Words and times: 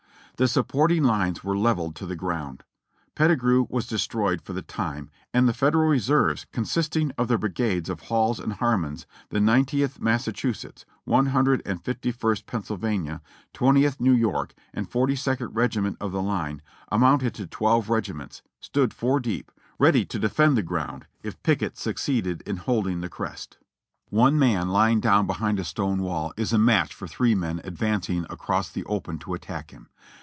The 0.37 0.47
supporting 0.47 1.03
lines 1.03 1.43
were 1.43 1.55
leveled 1.55 1.95
to 1.97 2.07
the 2.07 2.15
ground. 2.15 2.63
Pettigrew 3.13 3.67
was 3.69 3.85
destroyed 3.85 4.41
for 4.41 4.53
the 4.53 4.63
time, 4.63 5.11
and 5.31 5.47
the 5.47 5.53
Federal 5.53 5.87
reserves, 5.87 6.47
consisting 6.51 7.11
of 7.15 7.27
the 7.27 7.37
brigades 7.37 7.89
of 7.89 7.99
Hall's 7.99 8.39
and 8.39 8.53
Harman's, 8.53 9.05
the 9.29 9.39
Nineteenth 9.39 9.99
Massachusetts, 10.01 10.83
One 11.03 11.27
Hun 11.27 11.45
dred 11.45 11.61
and 11.63 11.79
Fifty 11.79 12.11
first 12.11 12.47
Pennsylvania, 12.47 13.21
Twentieth 13.53 14.01
New 14.01 14.15
York, 14.15 14.55
and 14.73 14.89
Forty 14.89 15.15
second 15.15 15.49
Regiment 15.55 15.95
of 16.01 16.11
the 16.11 16.23
line, 16.23 16.63
amounting 16.91 17.29
to 17.33 17.45
twelve 17.45 17.87
regiments, 17.87 18.41
stood 18.59 18.95
four 18.95 19.19
deep, 19.19 19.51
ready 19.77 20.05
to 20.05 20.17
defend 20.17 20.57
the 20.57 20.63
ground 20.63 21.05
if 21.21 21.43
Pickett 21.43 21.77
succeeded 21.77 22.41
in 22.47 22.57
holdino 22.57 23.01
the 23.01 23.09
crest. 23.09 23.59
GETTYSBURG 23.59 24.09
415 24.17 24.17
One 24.17 24.39
man 24.39 24.69
lying 24.69 24.99
down 24.99 25.27
behind 25.27 25.59
a 25.59 25.63
stone 25.63 26.01
wall 26.01 26.33
is 26.35 26.51
a 26.51 26.57
match 26.57 26.95
for 26.95 27.07
three 27.07 27.35
men 27.35 27.61
advancing 27.63 28.25
across 28.27 28.71
the 28.71 28.83
open 28.85 29.19
to 29.19 29.35
attack 29.35 29.69
him. 29.69 29.87